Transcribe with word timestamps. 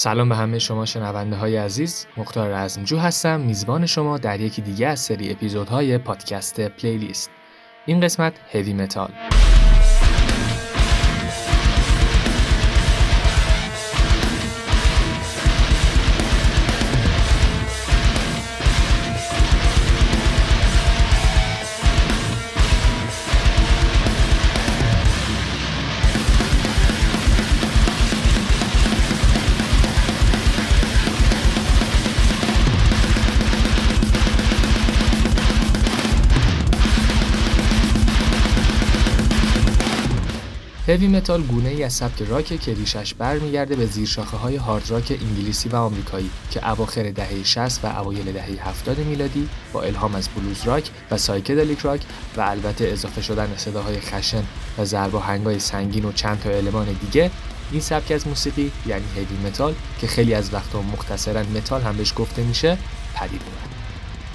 سلام 0.00 0.28
به 0.28 0.36
همه 0.36 0.58
شما 0.58 0.86
شنونده 0.86 1.36
های 1.36 1.56
عزیز. 1.56 2.06
مختار 2.16 2.48
رزمجو 2.54 2.98
هستم. 2.98 3.40
میزبان 3.40 3.86
شما 3.86 4.18
در 4.18 4.40
یکی 4.40 4.62
دیگه 4.62 4.86
از 4.86 5.00
سری 5.00 5.30
اپیزودهای 5.30 5.98
پادکست 5.98 6.60
پلیلیست 6.60 7.30
این 7.86 8.00
قسمت 8.00 8.32
هوی 8.52 8.72
متال 8.72 9.10
متال 41.20 41.42
گونه 41.42 41.68
ای 41.68 41.84
از 41.84 41.92
سبک 41.92 42.22
راک 42.22 42.60
که 42.60 42.74
ریشش 42.74 43.14
برمیگرده 43.14 43.76
به 43.76 43.86
زیرشاخه 43.86 44.36
های 44.36 44.56
hard 44.56 44.90
rock 44.90 45.18
انگلیسی 45.20 45.68
و 45.68 45.76
آمریکایی 45.76 46.30
که 46.50 46.70
اواخر 46.70 47.10
دهه 47.10 47.44
60 47.44 47.84
و 47.84 47.88
اوایل 47.88 48.32
دهه 48.32 48.68
70 48.68 48.98
میلادی 48.98 49.48
با 49.72 49.82
الهام 49.82 50.14
از 50.14 50.28
blues 50.28 50.62
rock 50.64 50.90
و 51.10 51.18
psychedelic 51.18 51.78
rock 51.78 52.00
و 52.36 52.40
البته 52.40 52.88
اضافه 52.88 53.22
شدن 53.22 53.48
صداهای 53.56 54.00
خشن 54.00 54.42
و 54.78 54.84
ضرب‌آهنگای 54.84 55.58
سنگین 55.58 56.04
و 56.04 56.12
چند 56.12 56.40
تا 56.40 56.50
المان 56.50 56.86
دیگه 57.00 57.30
این 57.72 57.80
سبک 57.80 58.12
از 58.12 58.28
موسیقی 58.28 58.72
یعنی 58.86 59.04
heavy 59.16 59.48
metal 59.48 59.74
که 60.00 60.06
خیلی 60.06 60.34
از 60.34 60.54
وقتا 60.54 60.82
مختصرا 60.82 61.42
متال 61.42 61.82
هم 61.82 61.96
بهش 61.96 62.12
گفته 62.16 62.42
میشه 62.42 62.78
پدید 63.14 63.42
اومد. 63.42 63.74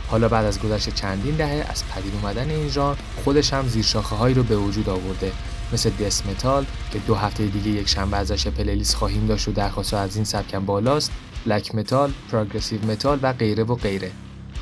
حالا 0.07 0.27
بعد 0.27 0.45
از 0.45 0.59
گذشت 0.59 0.95
چندین 0.95 1.35
دهه 1.35 1.65
از 1.69 1.83
پدید 1.87 2.13
اومدن 2.21 2.49
این 2.49 2.69
ژانر 2.69 2.97
خودش 3.23 3.53
هم 3.53 3.67
زیرشاخه 3.67 4.15
هایی 4.15 4.35
رو 4.35 4.43
به 4.43 4.57
وجود 4.57 4.89
آورده. 4.89 5.31
مثل 5.73 5.89
death 5.89 6.25
metal 6.25 6.65
که 6.91 6.99
دو 6.99 7.15
هفته 7.15 7.45
دیگه 7.45 7.69
یک 7.69 7.89
شنبه 7.89 8.17
ازش 8.17 8.47
playlist 8.47 8.95
خواهیم 8.95 9.27
داشت 9.27 9.47
و 9.47 9.51
درخواست 9.51 9.93
از 9.93 10.15
این 10.15 10.25
سبکم 10.25 10.65
بالاست 10.65 11.11
black 11.45 11.75
metal، 11.75 12.11
progressive 12.31 12.85
metal 12.85 13.19
و 13.21 13.33
غیره 13.33 13.63
و 13.63 13.75
غیره 13.75 14.11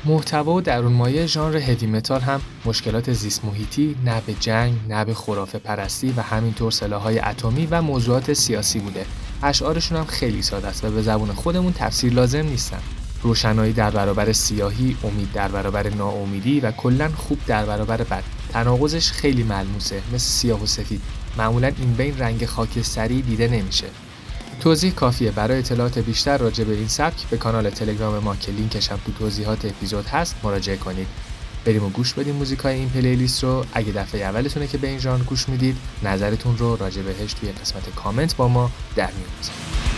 محتوا 0.04 0.54
و 0.54 0.60
درون 0.60 0.92
مایه 0.92 1.26
ژانر 1.26 1.56
heavy 1.56 1.86
metal 1.86 2.20
هم 2.20 2.40
مشکلات 2.64 3.12
زیست 3.12 3.44
محیطی، 3.44 3.96
نه 4.04 4.22
به 4.26 4.34
جنگ، 4.34 4.74
نه 4.88 5.04
به 5.04 5.14
خرافه 5.14 5.58
پرستی 5.58 6.14
و 6.16 6.20
همینطور 6.20 6.70
سلاحهای 6.70 7.18
اتمی 7.18 7.66
و 7.66 7.82
موضوعات 7.82 8.32
سیاسی 8.32 8.78
بوده. 8.78 9.06
اشعارشون 9.42 9.98
هم 9.98 10.04
خیلی 10.04 10.42
ساده 10.42 10.68
است 10.68 10.84
و 10.84 10.90
به 10.90 11.02
زبون 11.02 11.32
خودمون 11.32 11.72
تفسیر 11.72 12.12
لازم 12.12 12.46
نیستن. 12.46 12.80
روشنایی 13.22 13.72
در 13.72 13.90
برابر 13.90 14.32
سیاهی، 14.32 14.96
امید 15.04 15.32
در 15.32 15.48
برابر 15.48 15.88
ناامیدی 15.88 16.60
و 16.60 16.70
کلا 16.70 17.08
خوب 17.08 17.38
در 17.46 17.66
برابر 17.66 17.96
بد. 17.96 18.24
تناقضش 18.54 19.10
خیلی 19.10 19.42
ملموسه 19.42 20.02
مثل 20.08 20.18
سیاه 20.18 20.62
و 20.62 20.66
سفید. 20.66 21.00
معمولا 21.38 21.72
این 21.78 21.92
بین 21.92 22.18
رنگ 22.18 22.46
خاکستری 22.46 23.22
دیده 23.22 23.48
نمیشه. 23.48 23.86
توضیح 24.60 24.92
کافیه. 24.92 25.30
برای 25.30 25.58
اطلاعات 25.58 25.98
بیشتر 25.98 26.38
راجع 26.38 26.64
به 26.64 26.74
این 26.74 26.88
سبک 26.88 27.26
به 27.30 27.36
کانال 27.36 27.70
تلگرام 27.70 28.18
ما 28.18 28.36
که 28.36 28.52
لینکش 28.52 28.90
هم 28.90 28.98
تو 29.06 29.12
توضیحات 29.12 29.64
اپیزود 29.64 30.06
هست 30.06 30.36
مراجعه 30.42 30.76
کنید. 30.76 31.06
بریم 31.64 31.84
و 31.84 31.88
گوش 31.88 32.14
بدیم 32.14 32.34
موزیکای 32.34 32.74
این 32.74 32.88
پلیلیست 32.88 33.44
رو. 33.44 33.64
اگه 33.72 33.92
دفعه 33.92 34.20
اولتونه 34.20 34.66
که 34.66 34.78
به 34.78 34.88
این 34.88 34.98
ژانر 34.98 35.24
گوش 35.24 35.48
می‌دید 35.48 35.76
نظرتون 36.02 36.58
رو 36.58 36.76
راجع 36.76 37.02
بهش 37.02 37.32
توی 37.32 37.52
قسمت 37.52 37.94
کامنت 37.94 38.36
با 38.36 38.48
ما 38.48 38.70
در 38.96 39.10
میون 39.12 39.93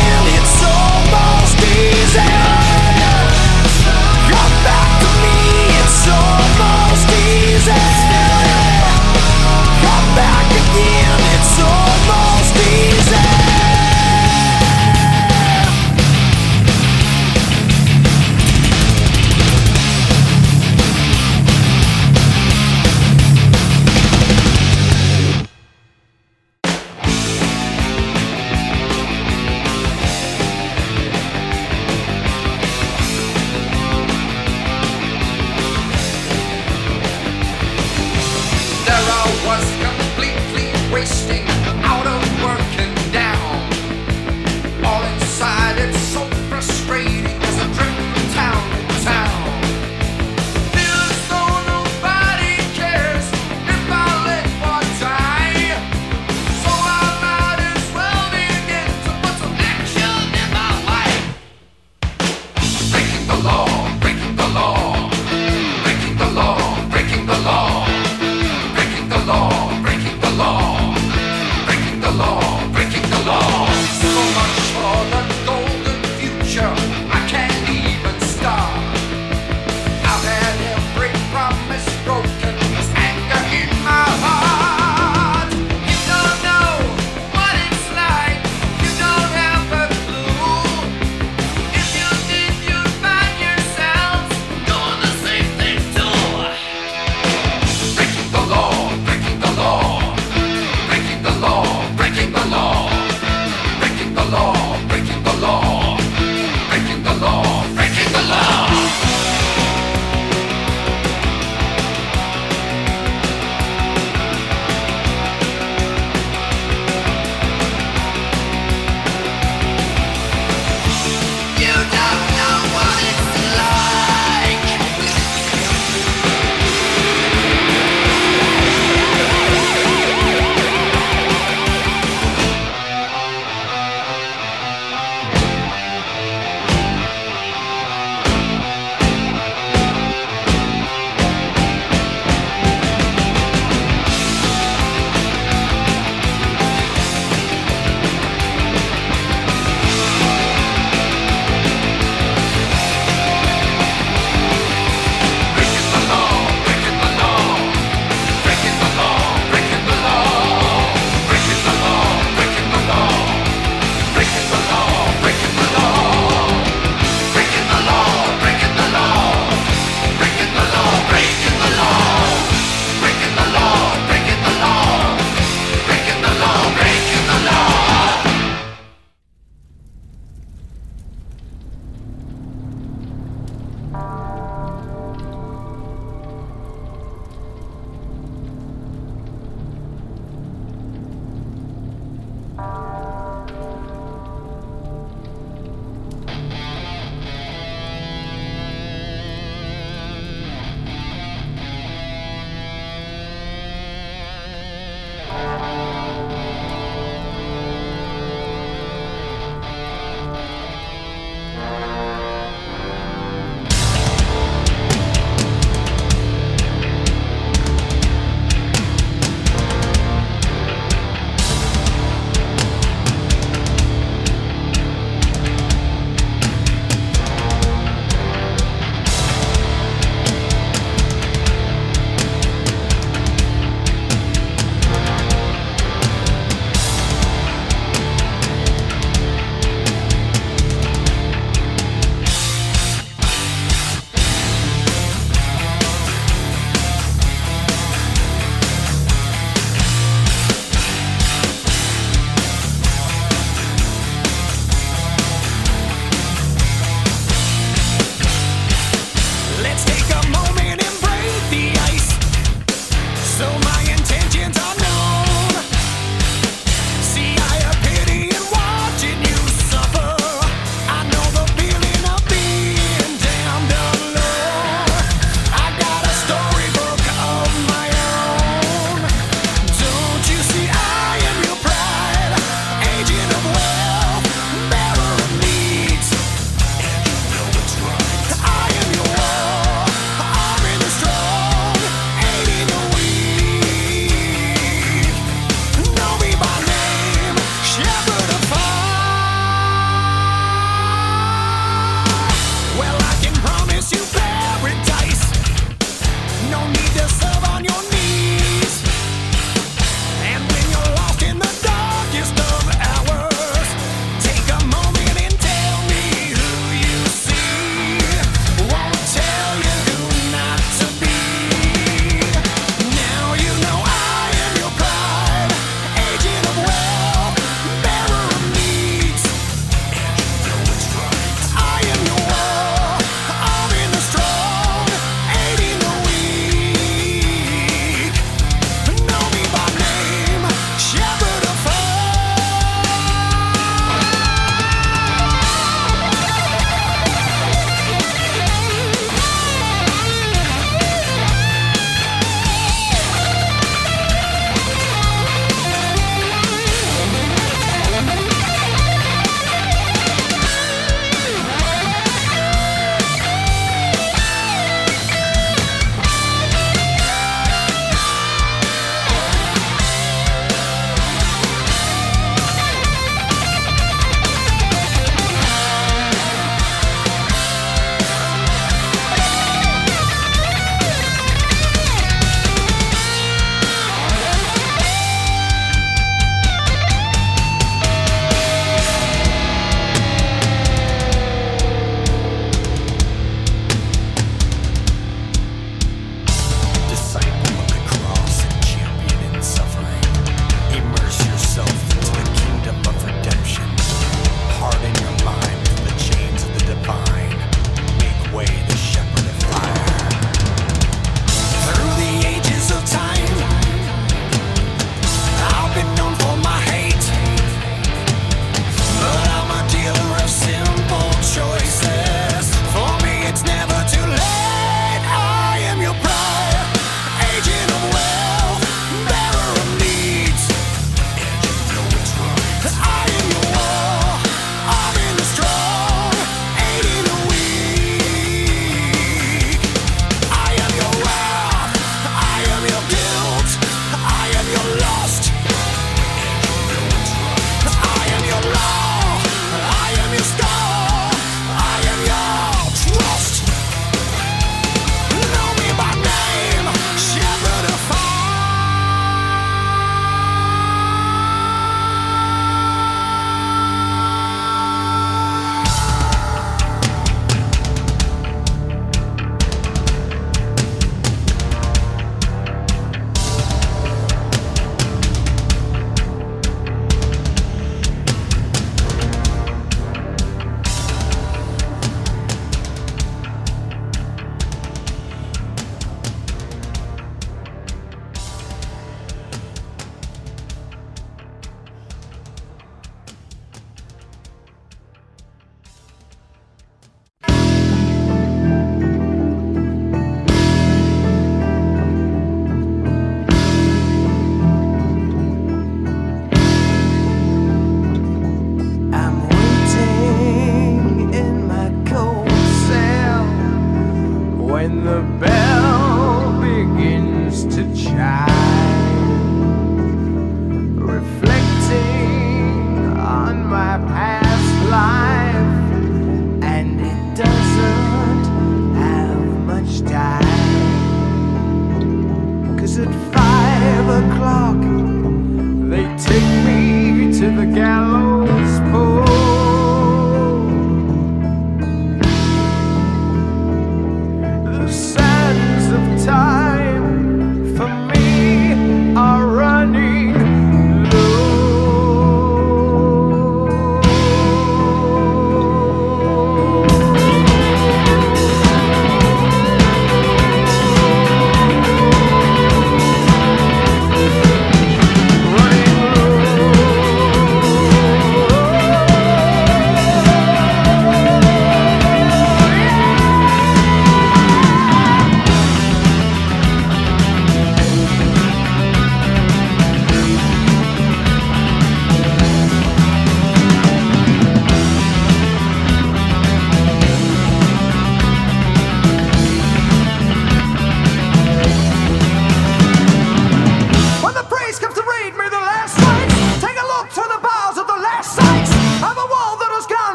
feel 0.00 0.24
it's 0.40 0.59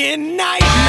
fucking 0.00 0.36
night. 0.36 0.79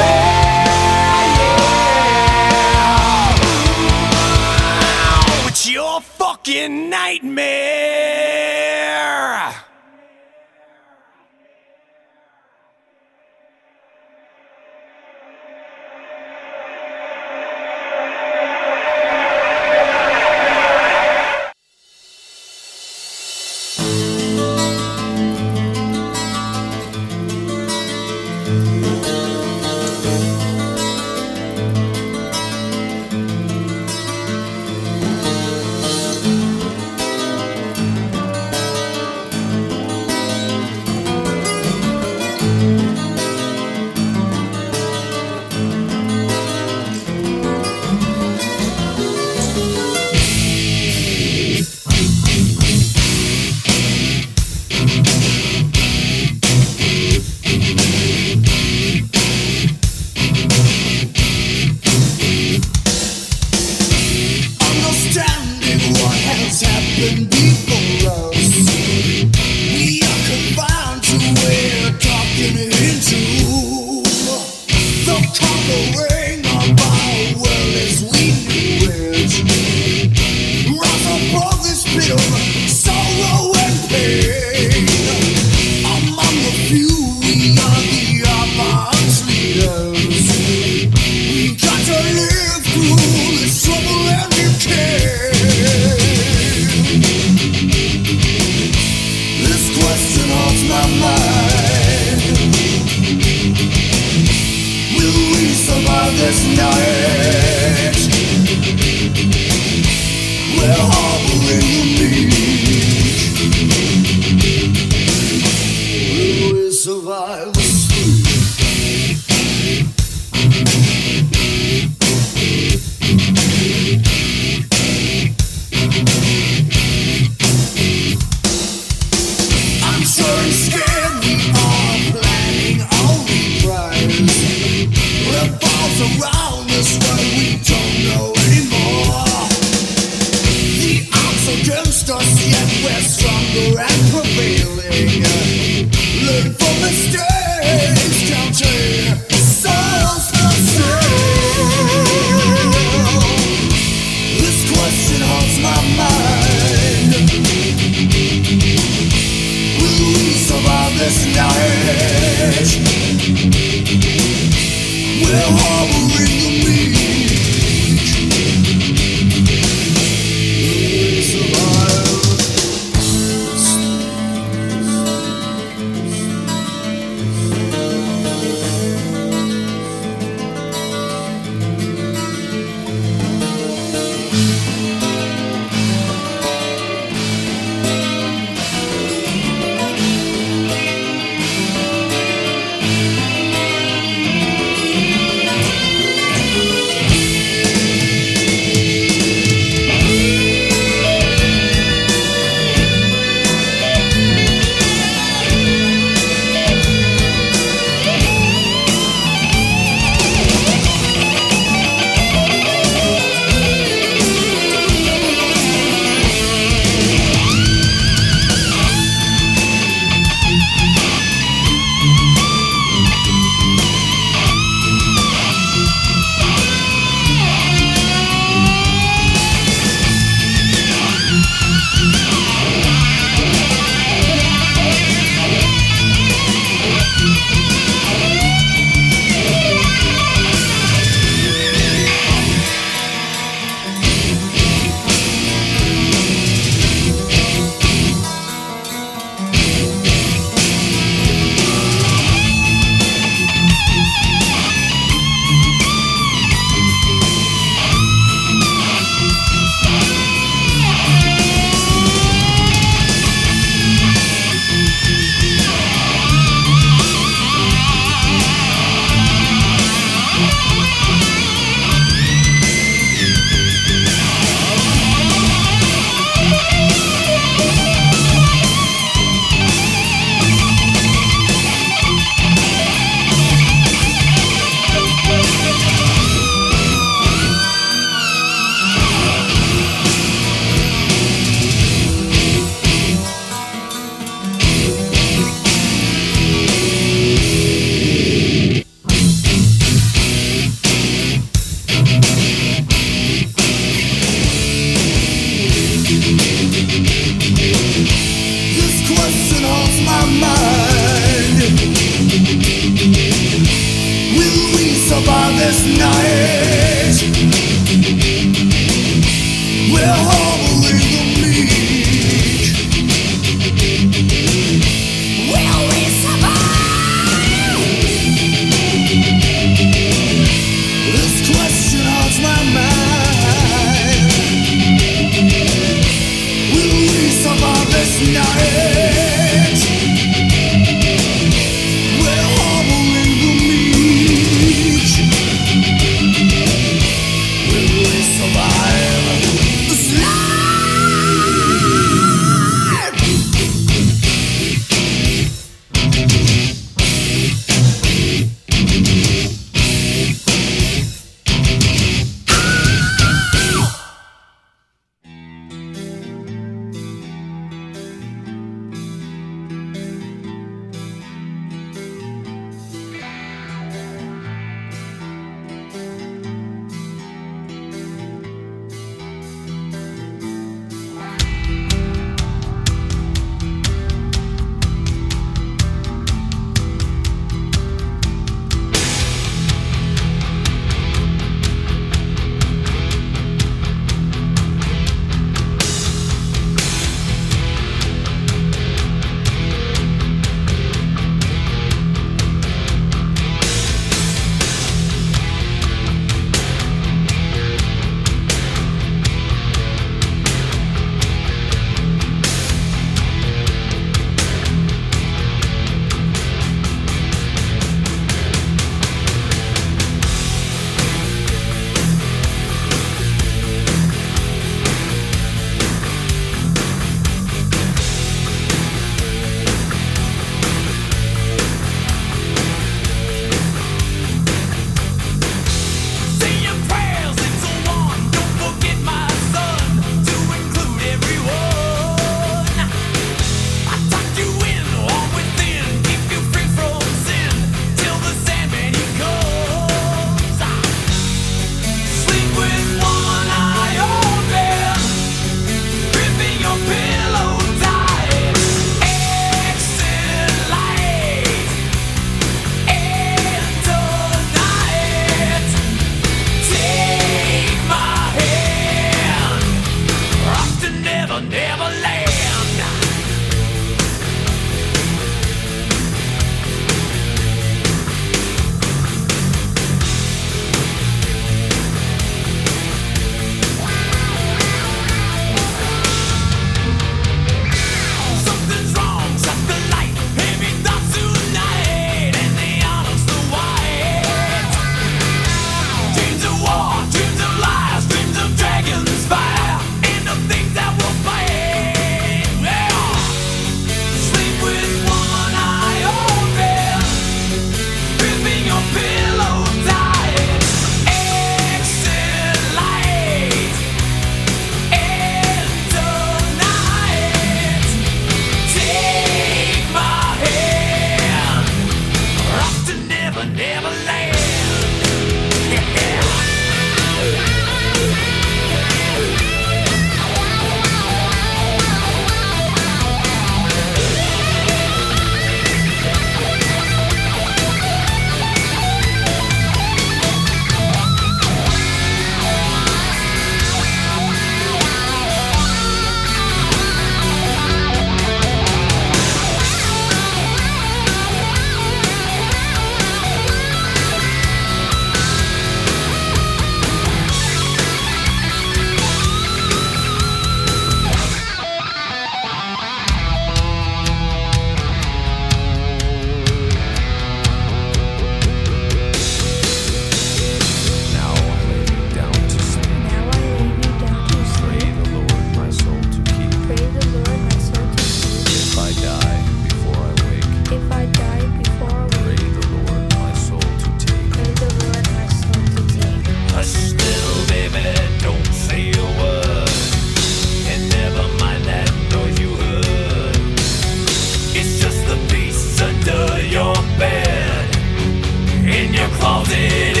folded 599.21 600.00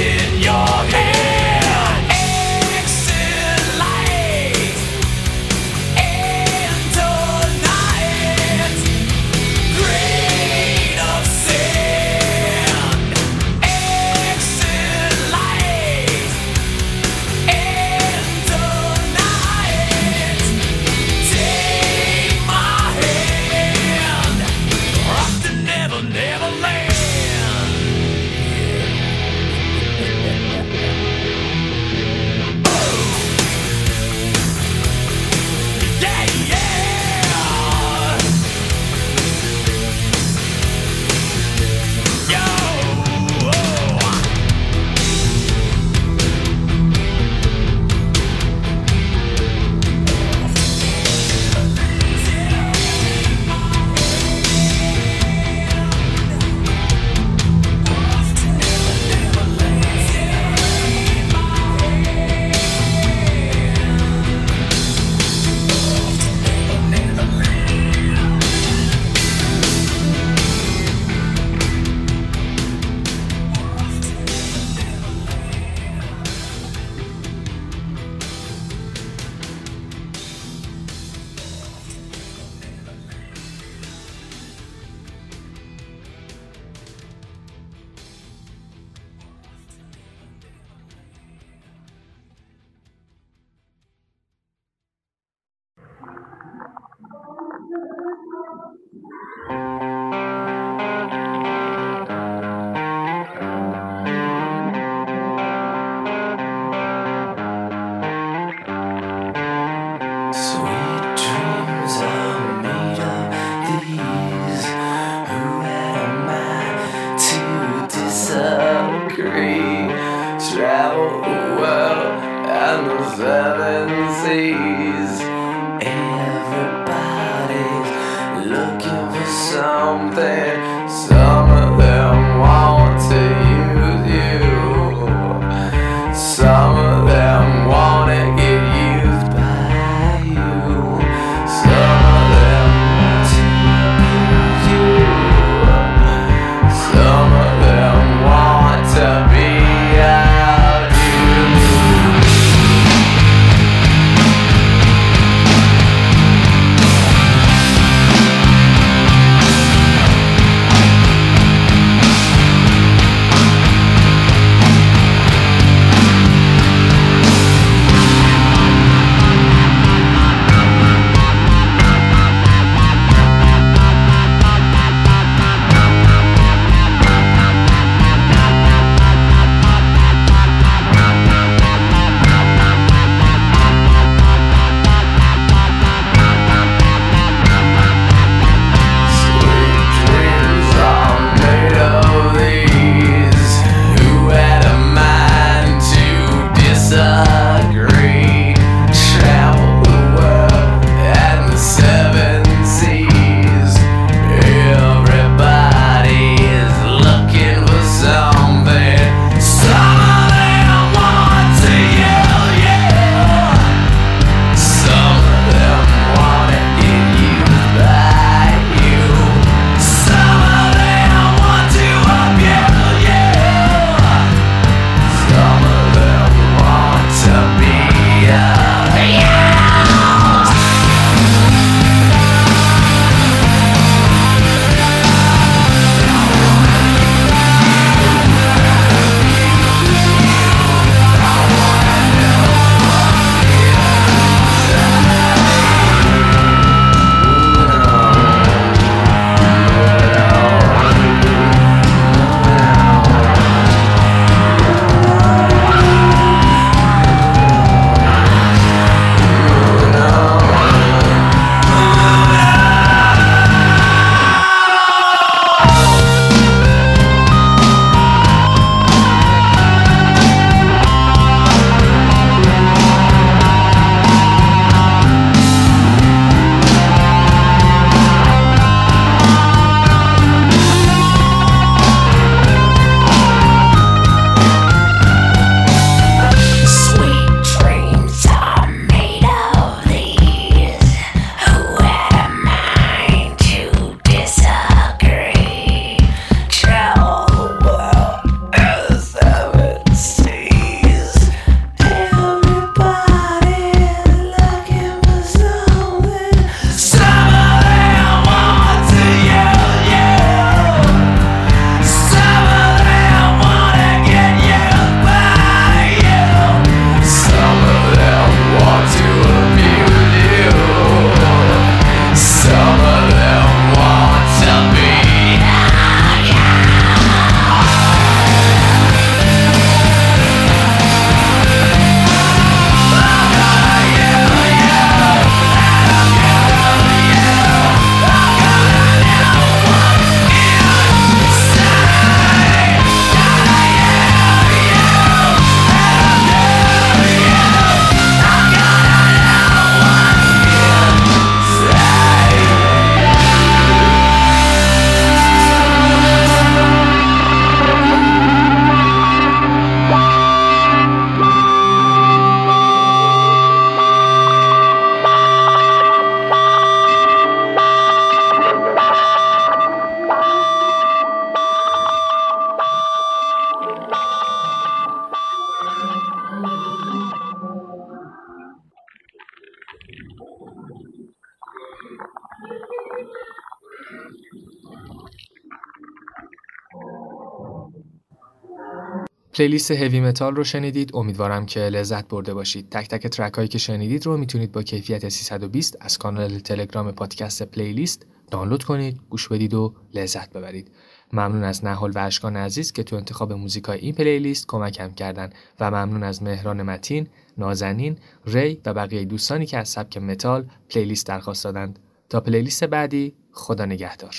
playlist 389.41 389.71
heavy 389.71 389.99
metal 389.99 390.35
رو 390.35 390.43
شنیدید. 390.43 390.91
امیدوارم 390.93 391.45
که 391.45 391.59
لذت 391.59 392.07
برده 392.07 392.33
باشید. 392.33 392.69
تک 392.69 392.87
تک 392.87 393.07
track 393.07 393.33
هایی 393.33 393.47
که 393.47 393.57
شنیدید 393.57 394.05
رو 394.05 394.17
می‌تونید 394.17 394.51
با 394.51 394.63
کیفیت 394.63 395.09
320 395.09 395.77
از 395.79 395.97
کانال 395.97 396.39
تلگرام 396.39 396.91
پادکست 396.91 397.43
playlist 397.43 398.05
دانلود 398.31 398.63
کنید 398.63 398.99
گوش 399.09 399.27
بدید 399.27 399.53
و 399.53 399.73
لذت 399.93 400.33
ببرید. 400.33 400.71
ممنون 401.13 401.43
از 401.43 401.65
نهال 401.65 401.91
و 401.91 401.99
اشکان 401.99 402.37
عزیز 402.37 402.71
که 402.71 402.83
تو 402.83 402.95
انتخاب 402.95 403.33
موزیکای 403.33 403.79
این 403.79 403.95
playlist 403.95 404.47
کمکم 404.47 404.91
کردن 404.91 405.29
و 405.59 405.71
ممنون 405.71 406.03
از 406.03 406.23
مهران 406.23 406.61
متین 406.61 407.07
نازنین 407.37 407.97
ری 408.25 408.61
و 408.65 408.73
بقیه 408.73 409.05
دوستانی 409.05 409.45
که 409.45 409.57
از 409.57 409.69
سبک 409.69 409.97
متال 409.97 410.45
playlist 410.69 411.07
درخواست 411.07 411.43
دادند. 411.43 411.79
تا 412.09 412.19
playlist 412.19 412.63
بعدی 412.63 413.13
خدا 413.31 413.65
نگهدار. 413.65 414.15